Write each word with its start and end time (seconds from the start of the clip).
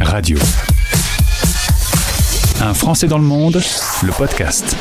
Radio. 0.00 0.38
Un 2.60 2.74
Français 2.74 3.06
dans 3.06 3.16
le 3.16 3.24
monde, 3.24 3.62
le 4.02 4.12
podcast. 4.12 4.76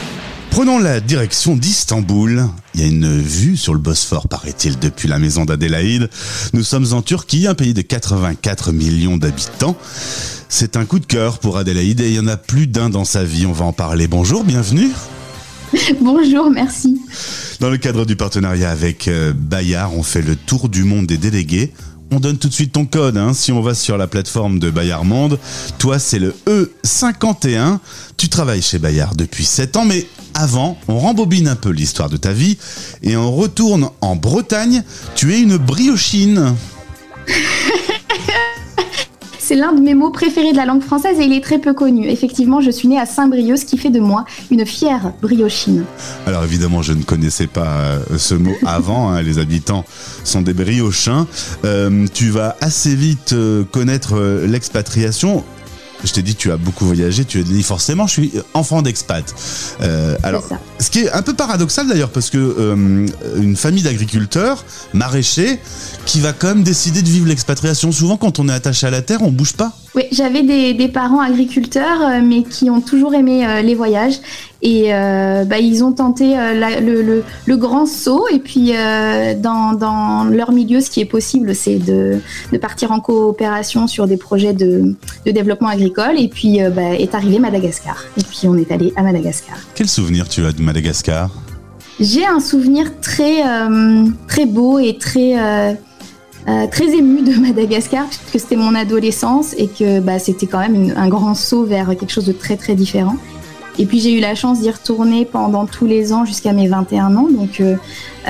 Prenons 0.49 0.79
la 0.79 0.99
direction 0.99 1.55
d'Istanbul. 1.55 2.45
Il 2.73 2.81
y 2.81 2.83
a 2.83 2.87
une 2.87 3.21
vue 3.21 3.55
sur 3.55 3.73
le 3.73 3.79
Bosphore, 3.79 4.27
paraît-il, 4.27 4.79
depuis 4.79 5.07
la 5.07 5.17
maison 5.17 5.45
d'Adélaïde. 5.45 6.09
Nous 6.51 6.63
sommes 6.63 6.87
en 6.91 7.01
Turquie, 7.01 7.47
un 7.47 7.53
pays 7.53 7.73
de 7.73 7.81
84 7.81 8.73
millions 8.73 9.15
d'habitants. 9.15 9.77
C'est 10.49 10.75
un 10.75 10.83
coup 10.83 10.99
de 10.99 11.05
cœur 11.05 11.39
pour 11.39 11.57
Adélaïde 11.57 12.01
et 12.01 12.09
il 12.09 12.15
y 12.15 12.19
en 12.19 12.27
a 12.27 12.35
plus 12.35 12.67
d'un 12.67 12.89
dans 12.89 13.05
sa 13.05 13.23
vie. 13.23 13.45
On 13.45 13.53
va 13.53 13.63
en 13.63 13.73
parler. 13.73 14.09
Bonjour, 14.09 14.43
bienvenue. 14.43 14.89
Bonjour, 16.01 16.51
merci. 16.51 16.99
Dans 17.61 17.69
le 17.69 17.77
cadre 17.77 18.05
du 18.05 18.17
partenariat 18.17 18.71
avec 18.71 19.07
euh, 19.07 19.31
Bayard, 19.33 19.95
on 19.95 20.03
fait 20.03 20.21
le 20.21 20.35
tour 20.35 20.67
du 20.67 20.83
monde 20.83 21.05
des 21.05 21.17
délégués. 21.17 21.71
On 22.15 22.21
donne 22.21 22.37
tout 22.37 22.47
de 22.47 22.53
suite 22.53 22.71
ton 22.71 22.85
code. 22.85 23.17
Hein. 23.17 23.33
Si 23.33 23.51
on 23.51 23.61
va 23.61 23.73
sur 23.73 23.97
la 23.97 24.07
plateforme 24.07 24.57
de 24.57 24.69
Bayard 24.69 25.03
Monde, 25.03 25.37
toi 25.79 25.99
c'est 25.99 26.17
le 26.17 26.33
E51. 26.47 27.79
Tu 28.15 28.29
travailles 28.29 28.61
chez 28.61 28.79
Bayard 28.79 29.17
depuis 29.17 29.43
7 29.43 29.75
ans, 29.75 29.83
mais 29.83 30.07
avant, 30.33 30.77
on 30.87 30.97
rembobine 30.97 31.49
un 31.49 31.57
peu 31.57 31.71
l'histoire 31.71 32.09
de 32.09 32.15
ta 32.15 32.31
vie 32.31 32.57
et 33.03 33.17
on 33.17 33.35
retourne 33.35 33.89
en 33.99 34.15
Bretagne. 34.15 34.83
Tu 35.15 35.33
es 35.33 35.41
une 35.41 35.57
briochine. 35.57 36.55
C'est 39.55 39.61
l'un 39.61 39.71
de 39.71 39.79
mes 39.79 39.93
mots 39.93 40.09
préférés 40.09 40.51
de 40.51 40.57
la 40.57 40.65
langue 40.65 40.81
française 40.81 41.17
et 41.17 41.23
il 41.23 41.31
est 41.31 41.39
très 41.39 41.59
peu 41.59 41.73
connu. 41.73 42.09
Effectivement, 42.09 42.59
je 42.59 42.69
suis 42.69 42.89
née 42.89 42.99
à 42.99 43.05
Saint-Brieuc, 43.05 43.55
ce 43.55 43.63
qui 43.63 43.77
fait 43.77 43.89
de 43.89 44.01
moi 44.01 44.25
une 44.51 44.65
fière 44.65 45.13
briochine. 45.21 45.85
Alors 46.27 46.43
évidemment, 46.43 46.81
je 46.81 46.91
ne 46.91 47.03
connaissais 47.03 47.47
pas 47.47 47.65
euh, 47.67 47.99
ce 48.17 48.35
mot 48.35 48.51
avant. 48.65 49.11
hein. 49.11 49.21
Les 49.21 49.39
habitants 49.39 49.85
sont 50.25 50.41
des 50.41 50.53
briochins. 50.53 51.25
Euh, 51.63 52.05
tu 52.13 52.31
vas 52.31 52.57
assez 52.59 52.95
vite 52.95 53.31
euh, 53.31 53.63
connaître 53.63 54.19
l'expatriation. 54.45 55.45
Je 56.03 56.11
t'ai 56.11 56.21
dit, 56.21 56.35
tu 56.35 56.51
as 56.51 56.57
beaucoup 56.57 56.85
voyagé. 56.85 57.25
Tu 57.25 57.39
as 57.39 57.43
dit 57.43 57.63
forcément, 57.63 58.07
je 58.07 58.11
suis 58.13 58.31
enfant 58.53 58.81
d'expat. 58.81 59.23
Euh, 59.81 60.17
alors, 60.23 60.47
ce 60.79 60.89
qui 60.89 60.99
est 60.99 61.11
un 61.11 61.21
peu 61.21 61.33
paradoxal 61.33 61.87
d'ailleurs, 61.87 62.11
parce 62.11 62.29
que 62.29 62.37
euh, 62.37 63.07
une 63.37 63.55
famille 63.55 63.83
d'agriculteurs, 63.83 64.65
maraîchers, 64.93 65.59
qui 66.05 66.19
va 66.19 66.33
quand 66.33 66.47
même 66.47 66.63
décider 66.63 67.01
de 67.01 67.09
vivre 67.09 67.27
l'expatriation. 67.27 67.91
Souvent, 67.91 68.17
quand 68.17 68.39
on 68.39 68.49
est 68.49 68.53
attaché 68.53 68.87
à 68.87 68.91
la 68.91 69.01
terre, 69.01 69.21
on 69.21 69.31
bouge 69.31 69.53
pas. 69.53 69.73
Oui, 69.95 70.03
j'avais 70.11 70.43
des, 70.43 70.73
des 70.73 70.87
parents 70.89 71.21
agriculteurs, 71.21 72.01
euh, 72.01 72.21
mais 72.21 72.43
qui 72.43 72.69
ont 72.69 72.81
toujours 72.81 73.13
aimé 73.13 73.45
euh, 73.47 73.61
les 73.61 73.75
voyages. 73.75 74.19
Et 74.61 74.93
euh, 74.93 75.45
bah, 75.45 75.59
ils 75.59 75.83
ont 75.83 75.91
tenté 75.93 76.31
la- 76.35 76.79
le, 76.81 77.01
le- 77.01 77.23
le 77.45 77.57
grand 77.57 77.85
saut. 77.85 78.25
Et 78.31 78.39
puis, 78.39 78.71
euh, 78.75 79.33
dans, 79.39 79.73
dans 79.73 80.23
leur 80.25 80.51
milieu, 80.51 80.81
ce 80.81 80.89
qui 80.89 80.99
est 81.01 81.05
possible, 81.05 81.55
c'est 81.55 81.77
de, 81.77 82.19
de 82.51 82.57
partir 82.57 82.91
en 82.91 82.99
coopération 82.99 83.87
sur 83.87 84.07
des 84.07 84.17
projets 84.17 84.53
de, 84.53 84.95
de 85.25 85.31
développement 85.31 85.69
agricole. 85.69 86.19
Et 86.19 86.27
puis, 86.27 86.61
euh, 86.61 86.71
bah, 86.71 86.93
est 86.97 87.15
arrivé 87.15 87.39
Madagascar. 87.39 88.03
Et 88.17 88.23
puis, 88.23 88.47
on 88.47 88.57
est 88.57 88.71
allé 88.71 88.91
à 88.95 89.03
Madagascar. 89.03 89.55
Quel 89.75 89.87
souvenir 89.87 90.27
tu 90.27 90.45
as 90.45 90.51
de 90.51 90.61
Madagascar? 90.61 91.29
J'ai 92.01 92.25
un 92.25 92.41
souvenir 92.41 92.99
très, 92.99 93.41
très 94.27 94.45
beau 94.45 94.79
et 94.79 94.97
très, 94.97 95.39
euh, 96.47 96.67
très 96.67 96.89
ému 96.95 97.21
de 97.21 97.33
Madagascar, 97.41 98.05
puisque 98.07 98.39
c'était 98.39 98.55
mon 98.55 98.75
adolescence 98.75 99.53
et 99.57 99.67
que 99.67 99.99
bah, 99.99 100.19
c'était 100.19 100.47
quand 100.47 100.59
même 100.59 100.93
un 100.95 101.07
grand 101.07 101.35
saut 101.35 101.65
vers 101.65 101.87
quelque 101.89 102.11
chose 102.11 102.25
de 102.25 102.33
très 102.33 102.57
très 102.57 102.75
différent. 102.75 103.15
Et 103.77 103.85
puis 103.85 103.99
j'ai 103.99 104.13
eu 104.13 104.21
la 104.21 104.35
chance 104.35 104.61
d'y 104.61 104.69
retourner 104.69 105.25
pendant 105.25 105.65
tous 105.65 105.85
les 105.85 106.13
ans 106.13 106.23
jusqu'à 106.23 106.53
mes 106.53 106.67
21 106.67 107.15
ans. 107.17 107.27
Donc 107.29 107.59
euh, 107.59 107.75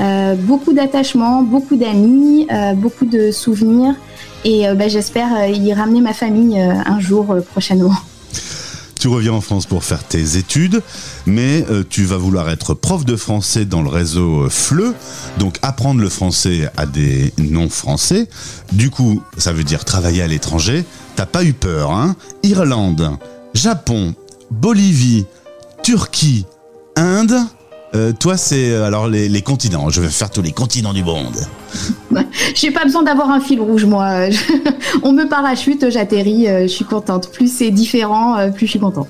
euh, 0.00 0.34
beaucoup 0.34 0.72
d'attachements, 0.72 1.42
beaucoup 1.42 1.76
d'amis, 1.76 2.48
beaucoup 2.76 3.04
de 3.04 3.30
souvenirs. 3.30 3.94
Et 4.44 4.64
bah, 4.76 4.88
j'espère 4.88 5.48
y 5.48 5.72
ramener 5.72 6.00
ma 6.00 6.12
famille 6.12 6.58
un 6.60 7.00
jour 7.00 7.36
prochainement. 7.52 7.94
Tu 8.98 9.08
reviens 9.08 9.32
en 9.32 9.40
France 9.40 9.66
pour 9.66 9.84
faire 9.84 10.02
tes 10.04 10.36
études, 10.38 10.82
mais 11.26 11.64
euh, 11.70 11.84
tu 11.88 12.04
vas 12.04 12.16
vouloir 12.16 12.48
être 12.48 12.74
prof 12.74 13.04
de 13.04 13.16
français 13.16 13.64
dans 13.64 13.82
le 13.82 13.88
réseau 13.88 14.44
euh, 14.44 14.48
FLE, 14.48 14.94
donc 15.38 15.58
apprendre 15.62 16.00
le 16.00 16.08
français 16.08 16.70
à 16.76 16.86
des 16.86 17.32
non-français. 17.38 18.28
Du 18.72 18.90
coup, 18.90 19.22
ça 19.36 19.52
veut 19.52 19.64
dire 19.64 19.84
travailler 19.84 20.22
à 20.22 20.26
l'étranger. 20.26 20.84
T'as 21.14 21.26
pas 21.26 21.44
eu 21.44 21.52
peur, 21.52 21.90
hein? 21.90 22.16
Irlande, 22.42 23.10
Japon, 23.54 24.14
Bolivie, 24.50 25.26
Turquie, 25.82 26.46
Inde. 26.96 27.36
Euh, 27.96 28.12
toi, 28.12 28.36
c'est 28.36 28.72
euh, 28.72 28.84
alors 28.84 29.08
les, 29.08 29.42
continents. 29.42 29.88
Je 29.88 30.02
vais 30.02 30.08
faire 30.08 30.30
tous 30.30 30.42
les 30.42 30.52
continents 30.52 30.92
du 30.92 31.02
monde. 31.02 31.36
J'ai 32.54 32.70
pas 32.70 32.84
besoin 32.84 33.02
d'avoir 33.02 33.30
un 33.30 33.40
fil 33.40 33.60
rouge, 33.60 33.86
moi. 33.86 34.26
On 35.02 35.12
me 35.12 35.26
parachute, 35.26 35.88
j'atterris, 35.88 36.46
euh, 36.46 36.62
je 36.62 36.68
suis 36.68 36.84
contente. 36.84 37.30
Plus 37.32 37.50
c'est 37.50 37.70
différent, 37.70 38.50
plus 38.52 38.66
je 38.66 38.72
suis 38.72 38.80
contente. 38.80 39.08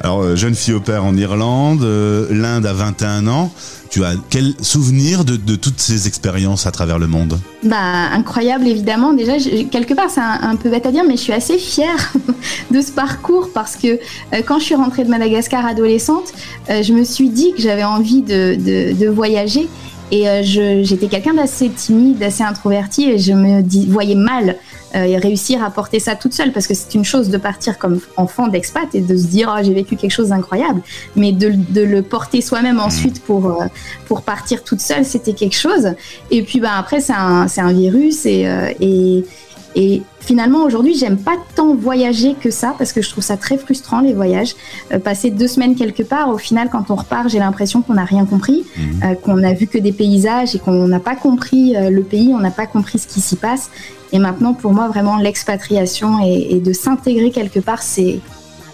Alors, 0.00 0.22
euh, 0.22 0.36
jeune 0.36 0.54
fille 0.54 0.74
au 0.74 0.80
père 0.80 1.04
en 1.04 1.16
Irlande, 1.16 1.82
euh, 1.82 2.26
l'Inde 2.30 2.66
à 2.66 2.72
21 2.72 3.26
ans. 3.26 3.52
Tu 3.90 4.04
as 4.04 4.12
quel 4.28 4.52
souvenir 4.60 5.24
de, 5.24 5.56
toutes 5.56 5.80
ces 5.80 6.06
expériences 6.08 6.66
à 6.66 6.70
travers 6.70 6.98
le 6.98 7.06
monde? 7.06 7.38
Bah, 7.62 8.10
incroyable, 8.12 8.66
évidemment. 8.66 9.14
Déjà, 9.14 9.38
quelque 9.70 9.94
part, 9.94 10.10
c'est 10.10 10.20
un, 10.20 10.56
peu 10.56 10.68
bête 10.68 10.84
à 10.84 10.92
dire, 10.92 11.04
mais 11.08 11.16
je 11.16 11.22
suis 11.22 11.32
assez 11.32 11.56
fière 11.56 12.12
de 12.70 12.82
ce 12.82 12.92
parcours 12.92 13.48
parce 13.54 13.76
que 13.76 13.88
euh, 13.88 14.42
quand 14.46 14.58
je 14.58 14.64
suis 14.64 14.74
rentrée 14.74 15.04
de 15.04 15.08
Madagascar 15.08 15.64
adolescente, 15.64 16.32
je 16.68 16.92
me 16.92 17.02
suis 17.02 17.30
dit 17.30 17.54
que 17.56 17.62
j'avais 17.62 17.84
envie 17.84 18.20
de- 18.20 18.92
de 18.92 19.08
voyager. 19.08 19.68
Et 20.10 20.28
euh, 20.28 20.42
j'étais 20.42 21.08
quelqu'un 21.08 21.34
d'assez 21.34 21.68
timide, 21.68 22.18
d'assez 22.18 22.42
introverti, 22.42 23.10
et 23.10 23.18
je 23.18 23.32
me 23.32 23.62
dis, 23.62 23.86
voyais 23.86 24.14
mal 24.14 24.56
euh, 24.94 25.18
réussir 25.22 25.62
à 25.62 25.70
porter 25.70 26.00
ça 26.00 26.14
toute 26.14 26.32
seule, 26.32 26.50
parce 26.50 26.66
que 26.66 26.72
c'est 26.72 26.94
une 26.94 27.04
chose 27.04 27.28
de 27.28 27.36
partir 27.36 27.76
comme 27.78 28.00
enfant 28.16 28.48
d'expat 28.48 28.88
et 28.94 29.02
de 29.02 29.16
se 29.18 29.26
dire, 29.26 29.52
Ah, 29.54 29.62
j'ai 29.62 29.74
vécu 29.74 29.96
quelque 29.96 30.12
chose 30.12 30.28
d'incroyable, 30.28 30.80
mais 31.14 31.32
de, 31.32 31.50
de 31.50 31.82
le 31.82 32.00
porter 32.00 32.40
soi-même 32.40 32.80
ensuite 32.80 33.22
pour, 33.22 33.46
euh, 33.46 33.66
pour 34.06 34.22
partir 34.22 34.64
toute 34.64 34.80
seule, 34.80 35.04
c'était 35.04 35.34
quelque 35.34 35.56
chose. 35.56 35.92
Et 36.30 36.42
puis 36.42 36.58
bah, 36.60 36.72
après, 36.78 37.00
c'est 37.00 37.12
un, 37.12 37.48
c'est 37.48 37.60
un 37.60 37.72
virus, 37.72 38.24
et, 38.24 38.46
euh, 38.46 38.72
et, 38.80 39.26
et 39.74 40.02
finalement, 40.20 40.64
aujourd'hui, 40.64 40.94
j'aime 40.94 41.18
pas 41.18 41.36
tant 41.54 41.74
voyager 41.74 42.34
que 42.34 42.50
ça, 42.50 42.74
parce 42.76 42.92
que 42.92 43.02
je 43.02 43.10
trouve 43.10 43.22
ça 43.22 43.36
très 43.36 43.58
frustrant, 43.58 44.00
les 44.00 44.12
voyages. 44.12 44.54
Euh, 44.92 44.98
passer 44.98 45.30
deux 45.30 45.48
semaines 45.48 45.74
quelque 45.74 46.02
part, 46.02 46.30
au 46.30 46.38
final, 46.38 46.68
quand 46.70 46.90
on 46.90 46.96
repart, 46.96 47.28
j'ai 47.28 47.38
l'impression 47.38 47.82
qu'on 47.82 47.94
n'a 47.94 48.04
rien 48.04 48.24
compris, 48.24 48.64
euh, 49.04 49.14
qu'on 49.14 49.36
n'a 49.36 49.52
vu 49.52 49.66
que 49.66 49.78
des 49.78 49.92
paysages 49.92 50.54
et 50.54 50.58
qu'on 50.58 50.88
n'a 50.88 51.00
pas 51.00 51.16
compris 51.16 51.76
euh, 51.76 51.90
le 51.90 52.02
pays, 52.02 52.32
on 52.34 52.40
n'a 52.40 52.50
pas 52.50 52.66
compris 52.66 52.98
ce 52.98 53.06
qui 53.06 53.20
s'y 53.20 53.36
passe. 53.36 53.70
Et 54.12 54.18
maintenant, 54.18 54.54
pour 54.54 54.72
moi, 54.72 54.88
vraiment, 54.88 55.16
l'expatriation 55.16 56.24
et, 56.24 56.56
et 56.56 56.60
de 56.60 56.72
s'intégrer 56.72 57.30
quelque 57.30 57.60
part, 57.60 57.82
c'est 57.82 58.20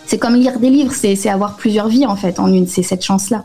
c'est 0.06 0.18
comme 0.18 0.34
lire 0.34 0.60
des 0.60 0.70
livres, 0.70 0.92
c'est 0.94 1.16
c'est 1.16 1.30
avoir 1.30 1.56
plusieurs 1.56 1.88
vies 1.88 2.06
en 2.06 2.16
fait 2.16 2.38
en 2.38 2.52
une, 2.52 2.66
c'est 2.66 2.82
cette 2.82 3.04
chance-là. 3.04 3.44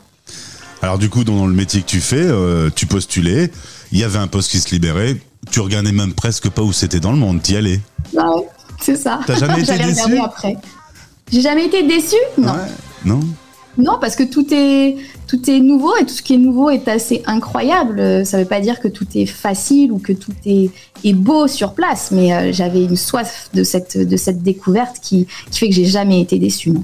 Alors 0.81 0.97
du 0.97 1.09
coup, 1.09 1.23
dans 1.23 1.45
le 1.45 1.53
métier 1.53 1.81
que 1.81 1.87
tu 1.87 1.99
fais, 1.99 2.17
euh, 2.17 2.69
tu 2.73 2.85
postulais, 2.85 3.51
il 3.91 3.99
y 3.99 4.03
avait 4.03 4.19
un 4.19 4.27
poste 4.27 4.51
qui 4.51 4.59
se 4.59 4.69
libérait, 4.71 5.17
tu 5.51 5.59
regardais 5.59 5.91
même 5.91 6.13
presque 6.13 6.49
pas 6.49 6.61
où 6.61 6.73
c'était 6.73 6.99
dans 6.99 7.11
le 7.11 7.17
monde, 7.17 7.41
t'y 7.41 7.55
allais. 7.55 7.79
Bah 8.13 8.29
ouais, 8.35 8.47
c'est 8.81 8.95
ça. 8.95 9.19
T'as 9.25 9.35
jamais 9.35 9.61
été 9.61 9.73
regarder 9.73 10.17
après. 10.17 10.57
J'ai 11.31 11.41
jamais 11.41 11.65
été 11.65 11.83
déçue 11.83 12.15
Non. 12.37 12.53
Ouais. 12.53 12.59
Non 13.05 13.19
Non, 13.77 13.97
parce 14.01 14.15
que 14.15 14.23
tout 14.23 14.45
est, 14.51 14.97
tout 15.27 15.49
est 15.49 15.59
nouveau 15.59 15.95
et 15.97 16.05
tout 16.05 16.13
ce 16.13 16.21
qui 16.21 16.33
est 16.33 16.37
nouveau 16.37 16.69
est 16.69 16.87
assez 16.87 17.21
incroyable. 17.25 18.25
Ça 18.25 18.37
veut 18.37 18.45
pas 18.45 18.59
dire 18.59 18.79
que 18.79 18.87
tout 18.87 19.07
est 19.15 19.25
facile 19.25 19.91
ou 19.91 19.99
que 19.99 20.13
tout 20.13 20.33
est, 20.45 20.71
est 21.03 21.13
beau 21.13 21.47
sur 21.47 21.73
place, 21.73 22.09
mais 22.11 22.33
euh, 22.33 22.51
j'avais 22.51 22.83
une 22.83 22.97
soif 22.97 23.49
de 23.53 23.63
cette, 23.63 23.97
de 23.97 24.17
cette 24.17 24.41
découverte 24.41 24.97
qui, 25.01 25.27
qui 25.51 25.59
fait 25.59 25.69
que 25.69 25.75
j'ai 25.75 25.85
jamais 25.85 26.19
été 26.19 26.39
déçue. 26.39 26.71
Non. 26.71 26.83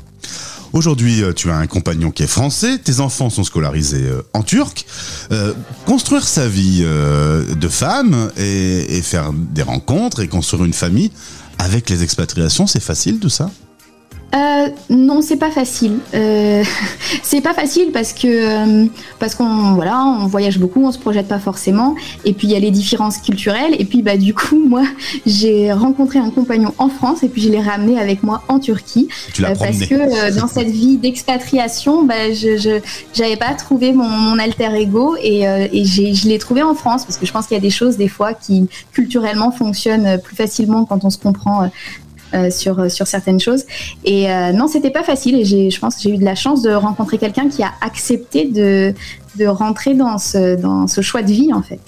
Aujourd'hui, 0.76 1.24
euh, 1.24 1.32
tu 1.32 1.50
as 1.50 1.56
un 1.56 1.68
compagnon 1.68 2.12
qui 2.12 2.24
est 2.24 2.28
français, 2.28 2.78
tes 2.78 3.00
enfants 3.00 3.30
sont 3.30 3.46
scolarisés 3.46 4.10
euh, 4.10 4.24
en 4.34 4.44
turc. 4.44 4.86
Euh, 5.32 5.54
construire 5.86 6.28
sa 6.28 6.50
vie 6.50 6.82
de 6.82 7.68
femme 7.70 8.30
et 8.36 9.02
faire 9.02 9.32
des 9.32 9.62
rencontres 9.62 10.20
et 10.20 10.28
construire 10.28 10.66
une 10.66 10.74
famille 10.74 11.12
avec 11.60 11.90
les 11.90 12.04
expatriations, 12.04 12.68
c'est 12.68 12.84
facile 12.84 13.20
tout 13.20 13.30
ça? 13.30 13.50
Euh, 14.36 14.70
non, 14.90 15.22
c'est 15.22 15.38
pas 15.38 15.52
facile. 15.52 16.00
Euh, 16.14 16.64
c'est 17.24 17.42
pas 17.42 17.54
facile 17.54 17.92
parce 17.94 18.12
que 18.12 18.28
euh, 18.28 18.86
parce 19.20 19.36
qu'on 19.36 19.74
voilà, 19.74 20.04
on 20.04 20.28
voyage 20.28 20.60
beaucoup, 20.60 20.86
on 20.86 20.92
se 20.92 21.00
projette 21.00 21.28
pas 21.28 21.40
forcément. 21.40 21.96
Et 22.26 22.34
puis 22.34 22.48
il 22.48 22.52
y 22.52 22.56
a 22.56 22.60
les 22.60 22.72
différences 22.72 23.18
culturelles. 23.20 23.76
Et 23.80 23.86
puis 23.86 24.02
bah 24.02 24.18
du 24.18 24.34
coup, 24.34 24.60
moi, 24.68 24.84
j'ai 25.26 25.72
rencontré 25.72 26.20
un 26.20 26.30
compagnon 26.30 26.74
en 26.78 26.90
France 26.90 27.24
et 27.24 27.30
puis 27.30 27.42
je 27.42 27.50
l'ai 27.50 27.62
ramené 27.62 28.00
avec 28.00 28.24
moi 28.24 28.42
en 28.48 28.60
Turquie 28.60 29.08
Tu 29.34 29.42
l'as 29.42 29.52
Euh, 29.52 29.56
parce 29.58 29.80
que 29.80 30.40
dans 30.40 30.48
cette 30.48 30.70
vie 30.70 30.98
d'expatriation, 30.98 32.04
bah, 32.04 32.34
je 32.34 32.80
j'avais 33.14 33.38
pas 33.38 33.54
trouvé 33.54 33.94
mon, 33.94 34.10
mon 34.10 34.40
alter 34.40 34.74
ego 34.76 35.16
et, 35.22 35.44
et 35.44 35.86
je 35.86 36.28
l'ai 36.28 36.40
trouvé 36.40 36.62
en 36.62 36.76
France 36.76 37.06
parce 37.06 37.18
que 37.18 37.26
je 37.26 37.32
pense 37.32 37.48
qu'il 37.48 37.56
y 37.56 37.58
a 37.58 37.62
des 37.62 37.70
choses 37.70 37.98
des 37.98 38.08
fois 38.08 38.34
qui 38.34 38.68
culturellement 38.92 39.52
fonctionnent 39.52 40.20
plus 40.22 40.36
facilement 40.36 40.86
quand 40.86 41.06
on 41.06 41.10
se 41.10 41.18
comprend. 41.18 41.70
Euh, 42.36 42.46
euh, 42.46 42.50
sur, 42.50 42.92
sur 42.92 43.08
certaines 43.08 43.40
choses. 43.40 43.64
Et 44.04 44.30
euh, 44.30 44.52
non, 44.52 44.68
c'était 44.68 44.92
pas 44.92 45.04
facile. 45.04 45.36
Et 45.36 45.70
je 45.72 45.80
pense 45.80 45.96
que 45.96 46.02
j'ai 46.02 46.12
eu 46.12 46.18
de 46.18 46.26
la 46.26 46.36
chance 46.36 46.62
de 46.62 46.72
rencontrer 46.72 47.18
quelqu'un 47.18 47.50
qui 47.50 47.64
a 47.64 47.72
accepté 47.82 48.46
de, 48.46 48.94
de 49.38 49.46
rentrer 49.46 49.94
dans 49.94 50.18
ce, 50.18 50.56
dans 50.56 50.88
ce 50.88 51.02
choix 51.02 51.22
de 51.22 51.32
vie, 51.32 51.54
en 51.54 51.62
fait. 51.62 51.80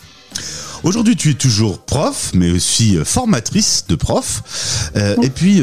Aujourd'hui, 0.83 1.15
tu 1.15 1.31
es 1.31 1.33
toujours 1.33 1.79
prof, 1.79 2.31
mais 2.33 2.51
aussi 2.51 2.97
formatrice 3.03 3.85
de 3.89 3.95
prof. 3.95 4.91
Et 5.21 5.29
puis, 5.29 5.61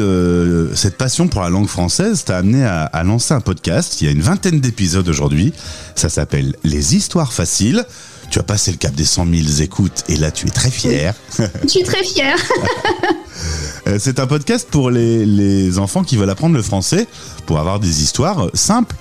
cette 0.75 0.99
passion 0.99 1.29
pour 1.29 1.43
la 1.43 1.51
langue 1.51 1.69
française 1.69 2.25
t'a 2.25 2.39
amené 2.39 2.65
à, 2.65 2.83
à 2.85 3.05
lancer 3.05 3.33
un 3.33 3.41
podcast. 3.41 4.01
Il 4.01 4.07
y 4.07 4.09
a 4.09 4.11
une 4.11 4.23
vingtaine 4.23 4.61
d'épisodes 4.61 5.09
aujourd'hui. 5.09 5.53
Ça 5.95 6.09
s'appelle 6.09 6.57
Les 6.65 6.97
Histoires 6.97 7.33
Faciles. 7.33 7.85
Tu 8.31 8.41
as 8.41 8.43
passé 8.43 8.73
le 8.73 8.79
cap 8.79 8.93
des 8.95 9.05
100 9.05 9.27
000 9.27 9.63
écoutes 9.63 10.03
et 10.09 10.17
là 10.17 10.33
tu 10.33 10.49
es 10.49 10.51
très 10.51 10.71
fière. 10.71 11.15
Je 11.39 11.69
suis 11.69 11.85
très 11.85 12.03
fière. 12.03 12.37
Euh, 13.87 13.99
c'est 13.99 14.19
un 14.19 14.27
podcast 14.27 14.69
pour 14.71 14.91
les, 14.91 15.27
les, 15.27 15.79
enfants 15.79 16.05
qui 16.05 16.17
veulent 16.17 16.31
apprendre 16.31 16.55
le 16.55 16.63
français, 16.63 17.07
pour 17.47 17.59
avoir 17.59 17.81
des 17.81 18.03
histoires 18.03 18.49
simples. 18.55 18.97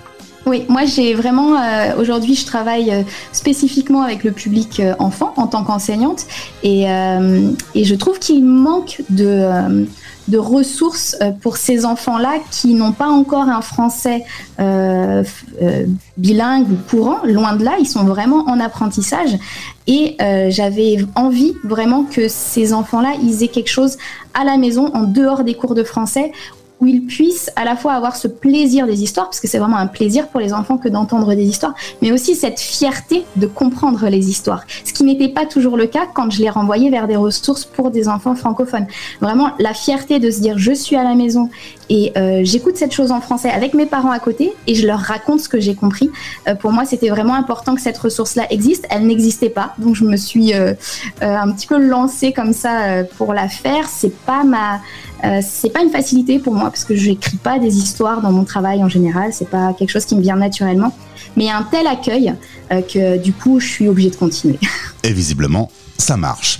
Oui, 0.45 0.65
moi 0.67 0.85
j'ai 0.85 1.13
vraiment, 1.13 1.55
euh, 1.55 1.95
aujourd'hui 1.97 2.35
je 2.35 2.45
travaille 2.45 2.91
euh, 2.91 3.03
spécifiquement 3.31 4.01
avec 4.01 4.23
le 4.23 4.31
public 4.31 4.81
enfant 4.99 5.33
en 5.37 5.47
tant 5.47 5.63
qu'enseignante 5.63 6.25
et, 6.63 6.83
et, 6.83 7.83
je 7.83 7.95
trouve 7.95 8.19
qu'il 8.19 8.43
manque 8.43 9.01
de 9.09 9.85
de 10.27 10.37
ressources 10.37 11.15
euh, 11.21 11.31
pour 11.31 11.57
ces 11.57 11.85
enfants-là 11.85 12.35
qui 12.51 12.73
n'ont 12.73 12.91
pas 12.91 13.07
encore 13.07 13.49
un 13.49 13.61
français 13.61 14.23
euh, 14.59 15.23
euh, 15.61 15.85
bilingue 16.17 16.69
ou 16.71 16.77
courant. 16.89 17.19
Loin 17.25 17.55
de 17.55 17.63
là, 17.63 17.75
ils 17.79 17.87
sont 17.87 18.03
vraiment 18.03 18.47
en 18.47 18.59
apprentissage. 18.59 19.31
Et 19.85 20.15
j'avais 20.49 21.05
envie 21.15 21.53
vraiment 21.65 22.05
que 22.05 22.29
ces 22.29 22.71
enfants-là, 22.71 23.15
ils 23.21 23.43
aient 23.43 23.49
quelque 23.49 23.69
chose 23.69 23.97
à 24.33 24.45
la 24.45 24.55
maison, 24.55 24.89
en 24.93 25.03
dehors 25.03 25.43
des 25.43 25.55
cours 25.55 25.75
de 25.75 25.83
français, 25.83 26.31
où 26.83 26.87
ils 26.87 27.05
puissent 27.05 27.49
à 27.55 27.63
la 27.63 27.77
fois 27.77 27.93
avoir 27.93 28.17
ce 28.17 28.27
plaisir 28.27 28.85
des 28.85 29.03
histoires, 29.03 29.27
parce 29.27 29.39
que 29.39 29.47
c'est 29.47 29.57
vraiment 29.57 29.77
un 29.77 29.87
plaisir 29.87 30.27
pour 30.27 30.41
les 30.41 30.53
enfants 30.53 30.77
que 30.77 30.89
d'entendre 30.89 31.33
des 31.33 31.45
histoires, 31.45 31.73
mais 32.01 32.11
aussi 32.11 32.35
cette 32.35 32.59
fierté 32.59 33.23
de 33.37 33.47
comprendre 33.47 34.09
les 34.09 34.29
histoires. 34.29 34.65
Ce 34.83 34.91
qui 34.91 35.05
n'était 35.05 35.29
pas 35.29 35.45
toujours 35.45 35.77
le 35.77 35.87
cas 35.87 36.07
quand 36.13 36.29
je 36.29 36.41
les 36.41 36.49
renvoyais 36.49 36.89
vers 36.89 37.07
des 37.07 37.15
ressources 37.15 37.63
pour 37.63 37.89
des 37.89 38.09
enfants 38.09 38.35
francophones. 38.35 38.87
Vraiment 39.21 39.51
la 39.59 39.73
fierté 39.73 40.19
de 40.19 40.29
se 40.29 40.41
dire 40.41 40.57
je 40.57 40.73
suis 40.73 40.97
à 40.97 41.03
la 41.03 41.15
maison 41.15 41.49
et 41.89 42.11
euh, 42.17 42.41
j'écoute 42.43 42.75
cette 42.75 42.91
chose 42.91 43.11
en 43.11 43.21
français 43.21 43.49
avec 43.49 43.73
mes 43.73 43.85
parents 43.85 44.11
à 44.11 44.19
côté 44.19 44.53
et 44.67 44.75
je 44.75 44.85
leur 44.85 44.99
raconte 44.99 45.39
ce 45.39 45.47
que 45.47 45.61
j'ai 45.61 45.75
compris. 45.75 46.09
Euh, 46.49 46.55
pour 46.55 46.71
moi, 46.71 46.83
c'était 46.85 47.09
vraiment 47.09 47.35
important 47.35 47.75
que 47.75 47.81
cette 47.81 47.97
ressource-là 47.97 48.47
existe. 48.49 48.85
Elle 48.89 49.07
n'existait 49.07 49.49
pas, 49.49 49.73
donc 49.77 49.95
je 49.95 50.03
me 50.03 50.17
suis 50.17 50.53
euh, 50.53 50.73
un 51.21 51.49
petit 51.51 51.67
peu 51.67 51.77
lancée 51.77 52.33
comme 52.33 52.51
ça 52.51 53.03
pour 53.17 53.33
la 53.33 53.47
faire. 53.47 53.87
C'est 53.87 54.15
pas 54.25 54.43
ma 54.43 54.81
euh, 55.23 55.41
c'est 55.41 55.69
pas 55.69 55.81
une 55.81 55.89
facilité 55.89 56.39
pour 56.39 56.53
moi 56.53 56.69
parce 56.69 56.83
que 56.83 56.95
je 56.95 57.09
n'écris 57.09 57.37
pas 57.37 57.59
des 57.59 57.77
histoires 57.77 58.21
dans 58.21 58.31
mon 58.31 58.43
travail 58.43 58.83
en 58.83 58.89
général, 58.89 59.31
c'est 59.33 59.49
pas 59.49 59.73
quelque 59.73 59.89
chose 59.89 60.05
qui 60.05 60.15
me 60.15 60.21
vient 60.21 60.35
naturellement. 60.35 60.95
Mais 61.37 61.45
il 61.45 61.47
y 61.47 61.51
a 61.51 61.57
un 61.57 61.63
tel 61.63 61.87
accueil 61.87 62.33
euh, 62.71 62.81
que 62.81 63.17
du 63.17 63.33
coup, 63.33 63.59
je 63.59 63.67
suis 63.67 63.87
obligée 63.87 64.09
de 64.09 64.15
continuer. 64.15 64.59
Et 65.03 65.13
visiblement, 65.13 65.71
ça 65.97 66.17
marche. 66.17 66.59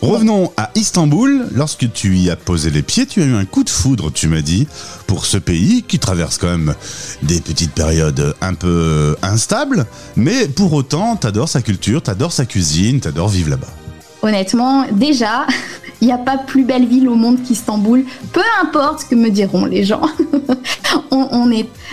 Revenons 0.00 0.52
à 0.56 0.70
Istanbul. 0.74 1.48
Lorsque 1.52 1.90
tu 1.92 2.16
y 2.16 2.30
as 2.30 2.36
posé 2.36 2.70
les 2.70 2.82
pieds, 2.82 3.06
tu 3.06 3.22
as 3.22 3.24
eu 3.24 3.34
un 3.34 3.44
coup 3.44 3.64
de 3.64 3.70
foudre, 3.70 4.12
tu 4.12 4.28
m'as 4.28 4.42
dit, 4.42 4.68
pour 5.06 5.26
ce 5.26 5.38
pays 5.38 5.82
qui 5.82 5.98
traverse 5.98 6.38
quand 6.38 6.48
même 6.50 6.74
des 7.22 7.40
petites 7.40 7.72
périodes 7.72 8.34
un 8.40 8.54
peu 8.54 9.16
instables, 9.22 9.86
mais 10.14 10.46
pour 10.48 10.72
autant, 10.74 11.16
t'adores 11.16 11.48
sa 11.48 11.62
culture, 11.62 12.02
t'adores 12.02 12.32
sa 12.32 12.44
cuisine, 12.44 13.00
t'adores 13.00 13.28
vivre 13.28 13.50
là-bas. 13.50 13.72
Honnêtement, 14.22 14.86
déjà, 14.92 15.46
il 16.00 16.06
n'y 16.06 16.12
a 16.12 16.18
pas 16.18 16.38
plus 16.38 16.64
belle 16.64 16.86
ville 16.86 17.08
au 17.08 17.14
monde 17.14 17.42
qu'Istanbul. 17.42 18.04
Peu 18.32 18.42
importe 18.62 19.00
ce 19.00 19.06
que 19.06 19.14
me 19.14 19.30
diront 19.30 19.64
les 19.64 19.84
gens. 19.84 20.02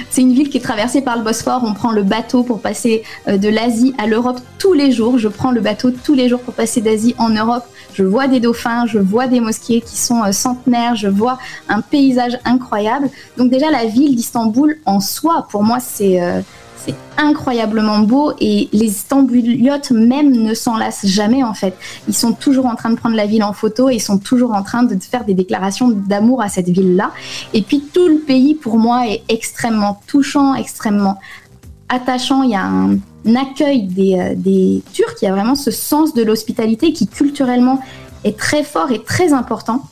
c'est 0.09 0.21
une 0.21 0.33
ville 0.33 0.49
qui 0.49 0.57
est 0.57 0.61
traversée 0.61 1.01
par 1.01 1.17
le 1.17 1.23
Bosphore. 1.23 1.61
On 1.63 1.73
prend 1.73 1.91
le 1.91 2.03
bateau 2.03 2.43
pour 2.43 2.61
passer 2.61 3.03
euh, 3.27 3.37
de 3.37 3.49
l'Asie 3.49 3.93
à 3.97 4.07
l'Europe 4.07 4.39
tous 4.59 4.73
les 4.73 4.91
jours. 4.91 5.17
Je 5.17 5.27
prends 5.27 5.51
le 5.51 5.61
bateau 5.61 5.91
tous 5.91 6.13
les 6.13 6.29
jours 6.29 6.39
pour 6.39 6.53
passer 6.53 6.81
d'Asie 6.81 7.15
en 7.17 7.29
Europe. 7.29 7.63
Je 7.93 8.03
vois 8.03 8.27
des 8.27 8.39
dauphins, 8.39 8.85
je 8.85 8.99
vois 8.99 9.27
des 9.27 9.39
mosquées 9.39 9.81
qui 9.81 9.97
sont 9.97 10.23
euh, 10.23 10.31
centenaires, 10.31 10.95
je 10.95 11.07
vois 11.07 11.39
un 11.69 11.81
paysage 11.81 12.37
incroyable. 12.45 13.09
Donc 13.37 13.49
déjà 13.49 13.69
la 13.71 13.85
ville 13.85 14.15
d'Istanbul 14.15 14.77
en 14.85 14.99
soi, 14.99 15.47
pour 15.49 15.63
moi, 15.63 15.79
c'est 15.79 16.21
euh, 16.21 16.41
c'est 16.85 16.95
incroyablement 17.17 17.99
beau 17.99 18.33
et 18.39 18.67
les 18.73 18.87
Istanbuliotes 18.87 19.91
même 19.91 20.31
ne 20.31 20.53
s'en 20.53 20.75
lassent 20.75 21.05
jamais 21.05 21.43
en 21.43 21.53
fait. 21.53 21.75
Ils 22.07 22.13
sont 22.13 22.33
toujours 22.33 22.65
en 22.65 22.75
train 22.75 22.89
de 22.89 22.95
prendre 22.95 23.15
la 23.15 23.25
ville 23.25 23.43
en 23.43 23.53
photo 23.53 23.89
et 23.89 23.95
ils 23.95 24.01
sont 24.01 24.17
toujours 24.17 24.53
en 24.53 24.63
train 24.63 24.83
de 24.83 24.97
faire 25.01 25.23
des 25.23 25.33
déclarations 25.33 25.89
d'amour 25.89 26.41
à 26.41 26.49
cette 26.49 26.69
ville-là. 26.69 27.11
Et 27.53 27.61
puis 27.61 27.81
tout 27.93 28.07
le 28.07 28.17
pays 28.19 28.55
pour 28.55 28.77
moi 28.77 29.07
est 29.07 29.23
extrêmement 29.29 30.01
touchant, 30.07 30.55
extrêmement 30.55 31.19
attachant. 31.87 32.43
Il 32.43 32.51
y 32.51 32.55
a 32.55 32.65
un, 32.65 32.97
accueil 33.35 33.83
des, 33.83 34.19
euh, 34.19 34.33
des 34.35 34.83
Turcs, 34.91 35.15
il 35.21 35.25
y 35.25 35.27
a 35.29 35.31
vraiment 35.31 35.55
ce 35.55 35.71
sens 35.71 36.13
de 36.13 36.23
l'hospitalité 36.23 36.91
qui 36.91 37.07
culturellement 37.07 37.79
est 38.25 38.37
très 38.37 38.63
fort 38.63 38.91
et 38.91 39.01
très 39.01 39.31
important. 39.31 39.83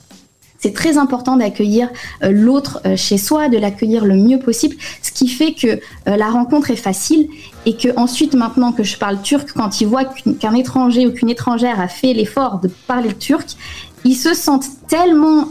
C'est 0.61 0.73
très 0.73 0.99
important 0.99 1.37
d'accueillir 1.37 1.89
euh, 2.23 2.29
l'autre 2.31 2.81
euh, 2.85 2.95
chez 2.95 3.17
soi, 3.17 3.49
de 3.49 3.57
l'accueillir 3.57 4.05
le 4.05 4.15
mieux 4.15 4.37
possible, 4.37 4.75
ce 5.01 5.11
qui 5.11 5.27
fait 5.27 5.53
que 5.53 5.67
euh, 5.67 6.17
la 6.17 6.29
rencontre 6.29 6.69
est 6.69 6.75
facile 6.75 7.29
et 7.65 7.75
que 7.75 7.89
ensuite, 7.97 8.35
maintenant 8.35 8.71
que 8.71 8.83
je 8.83 8.95
parle 8.95 9.19
turc, 9.23 9.49
quand 9.55 9.81
ils 9.81 9.87
voient 9.87 10.05
qu'un 10.39 10.53
étranger 10.53 11.07
ou 11.07 11.11
qu'une 11.11 11.29
étrangère 11.29 11.79
a 11.79 11.87
fait 11.87 12.13
l'effort 12.13 12.59
de 12.59 12.67
parler 12.67 13.09
le 13.09 13.15
turc, 13.15 13.57
ils 14.03 14.15
se 14.15 14.33
sentent 14.33 14.67
tellement 14.87 15.47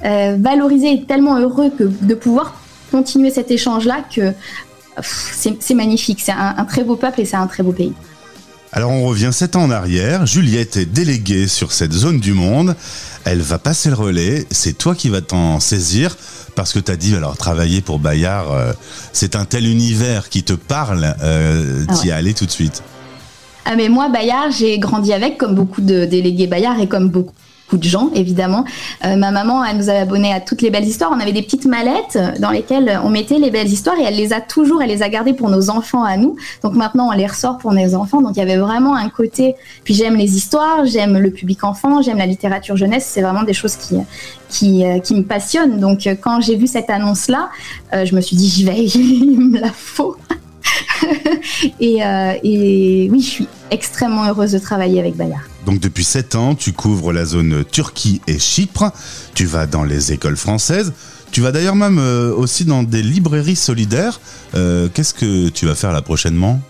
valorisés 0.00 0.92
et 0.92 1.02
tellement 1.02 1.38
heureux 1.38 1.72
de 1.80 2.14
pouvoir 2.14 2.54
continuer 2.92 3.30
cet 3.30 3.50
échange-là 3.50 4.04
que 4.14 4.32
c'est 5.02 5.74
magnifique. 5.74 6.20
C'est 6.20 6.32
un 6.32 6.64
très 6.66 6.84
beau 6.84 6.94
peuple 6.94 7.22
et 7.22 7.24
c'est 7.24 7.36
un 7.36 7.48
très 7.48 7.64
beau 7.64 7.72
pays. 7.72 7.92
Alors 8.76 8.90
on 8.90 9.04
revient 9.04 9.30
sept 9.32 9.54
ans 9.54 9.62
en 9.62 9.70
arrière, 9.70 10.26
Juliette 10.26 10.76
est 10.76 10.84
déléguée 10.84 11.46
sur 11.46 11.70
cette 11.70 11.92
zone 11.92 12.18
du 12.18 12.32
monde, 12.32 12.74
elle 13.24 13.40
va 13.40 13.56
passer 13.60 13.88
le 13.88 13.94
relais, 13.94 14.46
c'est 14.50 14.76
toi 14.76 14.96
qui 14.96 15.10
vas 15.10 15.20
t'en 15.20 15.60
saisir 15.60 16.16
parce 16.56 16.72
que 16.72 16.80
tu 16.80 16.90
as 16.90 16.96
dit 16.96 17.14
alors 17.14 17.36
travailler 17.36 17.82
pour 17.82 18.00
Bayard, 18.00 18.50
euh, 18.50 18.72
c'est 19.12 19.36
un 19.36 19.44
tel 19.44 19.68
univers 19.68 20.28
qui 20.28 20.42
te 20.42 20.54
parle, 20.54 21.14
euh, 21.22 21.84
ah 21.88 21.94
y 22.02 22.10
aller 22.10 22.34
tout 22.34 22.46
de 22.46 22.50
suite. 22.50 22.82
Ah 23.64 23.76
mais 23.76 23.88
moi 23.88 24.08
Bayard, 24.08 24.50
j'ai 24.50 24.80
grandi 24.80 25.12
avec 25.12 25.38
comme 25.38 25.54
beaucoup 25.54 25.80
de 25.80 26.04
délégués 26.04 26.48
Bayard 26.48 26.80
et 26.80 26.88
comme 26.88 27.10
beaucoup 27.10 27.34
de 27.78 27.84
gens, 27.84 28.10
évidemment. 28.14 28.64
Euh, 29.04 29.16
ma 29.16 29.30
maman, 29.30 29.64
elle 29.64 29.76
nous 29.76 29.90
a 29.90 29.94
abonnés 29.94 30.32
à 30.32 30.40
toutes 30.40 30.62
les 30.62 30.70
belles 30.70 30.84
histoires. 30.84 31.10
On 31.14 31.20
avait 31.20 31.32
des 31.32 31.42
petites 31.42 31.66
mallettes 31.66 32.18
dans 32.38 32.50
lesquelles 32.50 33.00
on 33.04 33.10
mettait 33.10 33.38
les 33.38 33.50
belles 33.50 33.68
histoires 33.68 33.98
et 33.98 34.02
elle 34.02 34.16
les 34.16 34.32
a 34.32 34.40
toujours, 34.40 34.82
elle 34.82 34.88
les 34.88 35.02
a 35.02 35.08
gardées 35.08 35.34
pour 35.34 35.50
nos 35.50 35.70
enfants 35.70 36.04
à 36.04 36.16
nous. 36.16 36.36
Donc 36.62 36.74
maintenant, 36.74 37.08
on 37.08 37.12
les 37.12 37.26
ressort 37.26 37.58
pour 37.58 37.72
nos 37.72 37.94
enfants. 37.94 38.20
Donc 38.20 38.32
il 38.36 38.38
y 38.38 38.42
avait 38.42 38.56
vraiment 38.56 38.94
un 38.94 39.08
côté. 39.08 39.54
Puis 39.84 39.94
j'aime 39.94 40.16
les 40.16 40.36
histoires, 40.36 40.84
j'aime 40.84 41.18
le 41.18 41.30
public 41.30 41.64
enfant, 41.64 42.02
j'aime 42.02 42.18
la 42.18 42.26
littérature 42.26 42.76
jeunesse. 42.76 43.08
C'est 43.08 43.22
vraiment 43.22 43.42
des 43.42 43.54
choses 43.54 43.76
qui, 43.76 43.96
qui, 44.48 44.84
euh, 44.84 44.98
qui 44.98 45.14
me 45.14 45.22
passionnent. 45.22 45.80
Donc 45.80 46.06
euh, 46.06 46.14
quand 46.20 46.40
j'ai 46.40 46.56
vu 46.56 46.66
cette 46.66 46.90
annonce-là, 46.90 47.50
je 47.92 48.14
me 48.14 48.20
suis 48.20 48.36
dit, 48.36 48.48
j'y 48.54 48.64
vais, 48.64 48.84
il 48.84 49.40
me 49.40 49.60
la 49.60 49.70
faut. 49.70 50.16
et, 51.80 51.98
et 52.42 53.08
oui, 53.12 53.20
je 53.20 53.28
suis 53.28 53.48
extrêmement 53.70 54.24
heureuse 54.24 54.52
de 54.52 54.58
travailler 54.58 54.98
avec 54.98 55.16
Bayard. 55.16 55.53
Donc 55.66 55.80
depuis 55.80 56.04
7 56.04 56.34
ans, 56.34 56.54
tu 56.54 56.72
couvres 56.72 57.12
la 57.12 57.24
zone 57.24 57.64
Turquie 57.70 58.20
et 58.26 58.38
Chypre, 58.38 58.92
tu 59.34 59.46
vas 59.46 59.66
dans 59.66 59.84
les 59.84 60.12
écoles 60.12 60.36
françaises, 60.36 60.92
tu 61.34 61.40
vas 61.40 61.50
d'ailleurs 61.50 61.74
même 61.74 61.98
euh, 61.98 62.32
aussi 62.32 62.64
dans 62.64 62.82
des 62.82 63.02
librairies 63.02 63.56
solidaires. 63.56 64.20
Euh, 64.54 64.88
qu'est-ce 64.92 65.12
que 65.14 65.48
tu 65.48 65.66
vas 65.66 65.74
faire 65.74 65.92
là 65.92 66.00
prochainement? 66.00 66.60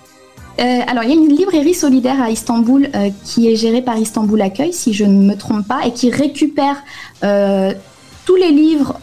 Euh, 0.59 0.81
alors, 0.87 1.03
il 1.03 1.11
y 1.11 1.13
a 1.13 1.17
une 1.17 1.29
librairie 1.29 1.75
solidaire 1.75 2.23
à 2.23 2.31
Istanbul 2.31 2.89
qui 3.25 3.49
est 3.49 3.57
gérée 3.57 3.83
par 3.83 3.99
Istanbul 3.99 4.41
Accueil, 4.41 4.73
si 4.73 4.95
je 4.95 5.05
ne 5.05 5.23
me 5.23 5.37
trompe 5.37 5.69
pas, 5.69 5.85
et 5.85 5.93
qui 5.93 6.11
récupère 6.11 6.77
tous 7.21 8.37
les 8.37 8.53
livres 8.53 8.97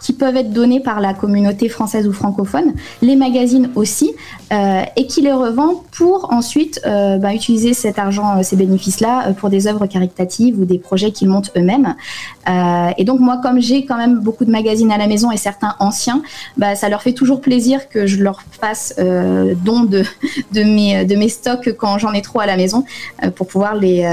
qui 0.00 0.12
peuvent 0.12 0.36
être 0.36 0.52
donnés 0.52 0.80
par 0.80 1.00
la 1.00 1.14
communauté 1.14 1.68
française 1.68 2.08
ou 2.08 2.12
francophone, 2.12 2.74
les 3.02 3.16
magazines 3.16 3.70
aussi, 3.74 4.12
euh, 4.52 4.82
et 4.96 5.06
qui 5.06 5.20
les 5.20 5.32
revend 5.32 5.84
pour 5.92 6.32
ensuite 6.32 6.80
euh, 6.86 7.18
bah, 7.18 7.34
utiliser 7.34 7.74
cet 7.74 7.98
argent, 7.98 8.38
euh, 8.38 8.42
ces 8.42 8.56
bénéfices-là, 8.56 9.34
pour 9.34 9.50
des 9.50 9.66
œuvres 9.66 9.86
caritatives 9.86 10.58
ou 10.58 10.64
des 10.64 10.78
projets 10.78 11.12
qu'ils 11.12 11.28
montent 11.28 11.52
eux-mêmes. 11.56 11.94
et 12.96 13.04
donc 13.04 13.20
moi, 13.20 13.38
comme 13.42 13.60
j'ai 13.60 13.84
quand 13.84 13.96
même 13.96 14.18
beaucoup 14.20 14.44
de 14.44 14.50
magazines 14.50 14.90
à 14.90 14.98
la 14.98 15.06
maison 15.06 15.30
et 15.30 15.36
certains 15.36 15.76
anciens, 15.78 16.22
bah, 16.56 16.74
ça 16.74 16.88
leur 16.88 17.02
fait 17.02 17.12
toujours 17.12 17.40
plaisir 17.40 17.88
que 17.88 18.06
je 18.06 18.22
leur 18.22 18.42
fasse 18.60 18.94
don 18.98 19.80
de, 19.84 20.04
mes, 20.62 21.28
stocks 21.28 21.74
quand 21.76 21.98
j'en 21.98 22.12
ai 22.12 22.22
trop 22.22 22.40
à 22.40 22.46
la 22.46 22.56
maison, 22.56 22.84
pour 23.36 23.46
pouvoir 23.46 23.74
les 23.74 24.06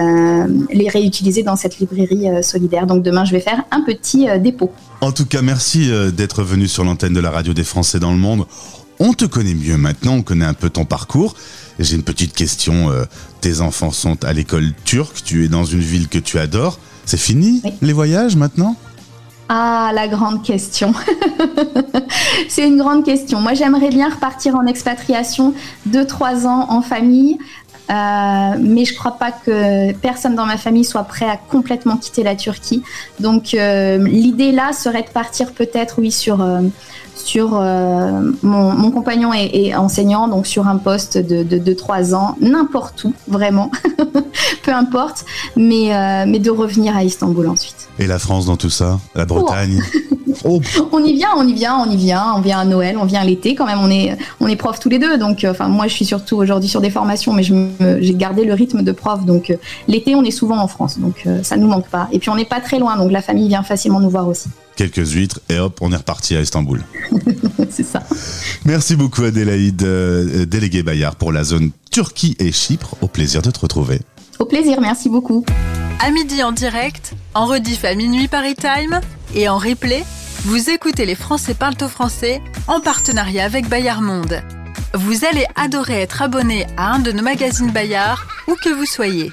réutiliser 0.89 1.43
dans 1.43 1.55
cette 1.55 1.79
librairie 1.79 2.43
solidaire. 2.43 2.85
Donc 2.85 3.01
demain, 3.03 3.25
je 3.25 3.31
vais 3.31 3.39
faire 3.39 3.63
un 3.71 3.81
petit 3.81 4.27
dépôt. 4.39 4.71
En 4.99 5.11
tout 5.11 5.25
cas, 5.25 5.41
merci 5.41 5.91
euh, 5.91 6.09
d'être 6.09 6.43
venu 6.43 6.67
sur 6.67 6.83
l'antenne 6.83 7.13
de 7.13 7.19
la 7.19 7.29
radio 7.29 7.53
des 7.53 7.63
Français 7.63 7.99
dans 7.99 8.11
le 8.11 8.17
monde. 8.17 8.47
On 8.99 9.13
te 9.13 9.25
connaît 9.25 9.53
mieux 9.53 9.77
maintenant, 9.77 10.15
on 10.15 10.21
connaît 10.23 10.45
un 10.45 10.55
peu 10.55 10.71
ton 10.71 10.85
parcours. 10.85 11.35
J'ai 11.77 11.95
une 11.95 12.03
petite 12.03 12.33
question. 12.33 12.89
Euh, 12.89 13.05
tes 13.39 13.61
enfants 13.61 13.91
sont 13.91 14.23
à 14.25 14.33
l'école 14.33 14.73
turque, 14.85 15.21
tu 15.23 15.45
es 15.45 15.47
dans 15.47 15.65
une 15.65 15.81
ville 15.81 16.07
que 16.07 16.17
tu 16.17 16.39
adores. 16.39 16.79
C'est 17.05 17.17
fini 17.17 17.61
les 17.81 17.93
voyages 17.93 18.35
maintenant? 18.35 18.75
Ah, 19.49 19.91
la 19.93 20.07
grande 20.09 20.43
question. 20.43 20.93
c'est 22.49 22.67
une 22.67 22.77
grande 22.77 23.05
question. 23.05 23.39
Moi, 23.39 23.53
j'aimerais 23.53 23.89
bien 23.89 24.09
repartir 24.09 24.55
en 24.55 24.65
expatriation, 24.65 25.53
deux, 25.85 26.05
trois 26.05 26.45
ans 26.45 26.65
en 26.69 26.81
famille, 26.81 27.37
mais 27.89 28.85
je 28.85 28.95
crois 28.95 29.13
pas 29.13 29.31
que 29.31 29.93
personne 29.93 30.35
dans 30.35 30.45
ma 30.45 30.57
famille 30.57 30.85
soit 30.85 31.03
prêt 31.03 31.27
à 31.27 31.37
complètement 31.37 31.97
quitter 31.97 32.23
la 32.23 32.35
Turquie. 32.35 32.83
Donc 33.19 33.51
l'idée 33.51 34.51
là 34.51 34.73
serait 34.73 35.03
de 35.03 35.09
partir 35.09 35.51
peut-être, 35.51 35.99
oui, 35.99 36.11
sur 36.11 36.45
sur 37.15 37.51
mon, 37.51 38.73
mon, 38.73 38.91
compagnon 38.91 39.33
est, 39.33 39.75
enseignant, 39.75 40.27
donc 40.27 40.47
sur 40.47 40.67
un 40.67 40.77
poste 40.77 41.17
de, 41.17 41.43
de, 41.43 41.73
3 41.73 42.13
ans, 42.13 42.35
n'importe 42.39 43.05
où, 43.05 43.13
vraiment, 43.27 43.71
peu 44.63 44.71
importe, 44.71 45.25
mais, 45.55 46.25
mais 46.27 46.39
de 46.39 46.51
revenir 46.51 46.95
à 46.95 47.03
Istanbul 47.03 47.47
ensuite. 47.47 47.89
Et 47.99 48.07
la 48.07 48.19
France 48.19 48.45
dans 48.45 48.57
tout 48.57 48.69
ça? 48.69 48.99
La 49.15 49.25
Bretagne? 49.25 49.81
Oh. 50.11 50.16
On 50.91 51.03
y 51.03 51.13
vient, 51.13 51.29
on 51.37 51.47
y 51.47 51.53
vient, 51.53 51.77
on 51.77 51.89
y 51.89 51.95
vient. 51.95 52.33
On 52.35 52.41
vient 52.41 52.59
à 52.59 52.65
Noël, 52.65 52.97
on 52.97 53.05
vient 53.05 53.21
à 53.21 53.25
l'été 53.25 53.55
quand 53.55 53.65
même. 53.65 53.79
On 53.79 53.89
est, 53.89 54.17
on 54.39 54.47
est 54.47 54.55
prof 54.55 54.79
tous 54.79 54.89
les 54.89 54.99
deux. 54.99 55.17
Donc, 55.17 55.43
euh, 55.43 55.51
enfin, 55.51 55.67
moi, 55.67 55.87
je 55.87 55.93
suis 55.93 56.05
surtout 56.05 56.37
aujourd'hui 56.37 56.69
sur 56.69 56.81
des 56.81 56.89
formations, 56.89 57.33
mais 57.33 57.43
j'ai 57.43 58.13
gardé 58.13 58.45
le 58.45 58.53
rythme 58.53 58.81
de 58.81 58.91
prof. 58.91 59.25
Donc, 59.25 59.49
euh, 59.49 59.55
l'été, 59.87 60.15
on 60.15 60.23
est 60.23 60.31
souvent 60.31 60.57
en 60.57 60.67
France. 60.67 60.99
Donc, 60.99 61.23
euh, 61.25 61.43
ça 61.43 61.57
nous 61.57 61.67
manque 61.67 61.87
pas. 61.87 62.07
Et 62.11 62.19
puis, 62.19 62.29
on 62.29 62.35
n'est 62.35 62.45
pas 62.45 62.61
très 62.61 62.79
loin. 62.79 62.97
Donc, 62.97 63.11
la 63.11 63.21
famille 63.21 63.47
vient 63.47 63.63
facilement 63.63 63.99
nous 63.99 64.09
voir 64.09 64.27
aussi. 64.27 64.49
Quelques 64.75 65.13
huîtres 65.13 65.39
et 65.49 65.57
hop, 65.57 65.79
on 65.81 65.91
est 65.91 65.97
reparti 65.97 66.35
à 66.35 66.41
Istanbul. 66.41 66.83
C'est 67.69 67.85
ça. 67.85 68.03
Merci 68.65 68.95
beaucoup, 68.95 69.23
Adélaïde, 69.23 69.83
déléguée 70.47 70.83
Bayard 70.83 71.15
pour 71.15 71.31
la 71.31 71.43
zone 71.43 71.71
Turquie 71.89 72.35
et 72.39 72.51
Chypre. 72.51 72.95
Au 73.01 73.07
plaisir 73.07 73.41
de 73.41 73.49
te 73.49 73.59
retrouver. 73.59 74.01
Au 74.39 74.45
plaisir, 74.45 74.79
merci 74.79 75.09
beaucoup. 75.09 75.43
À 75.99 76.11
midi 76.11 76.43
en 76.43 76.51
direct, 76.51 77.15
en 77.33 77.47
rediff 77.47 77.83
à 77.83 77.95
minuit 77.95 78.27
Paris 78.27 78.53
Time 78.55 79.01
et 79.33 79.49
en 79.49 79.57
replay, 79.57 80.03
vous 80.45 80.69
écoutez 80.69 81.05
les 81.05 81.15
Français 81.15 81.53
parlent 81.53 81.75
français 81.87 82.41
en 82.67 82.79
partenariat 82.79 83.45
avec 83.45 83.67
Bayard 83.67 84.01
Monde. 84.01 84.41
Vous 84.93 85.25
allez 85.25 85.45
adorer 85.55 86.01
être 86.01 86.21
abonné 86.21 86.65
à 86.77 86.93
un 86.93 86.99
de 86.99 87.11
nos 87.11 87.23
magazines 87.23 87.71
Bayard, 87.71 88.25
où 88.47 88.55
que 88.55 88.69
vous 88.69 88.85
soyez. 88.85 89.31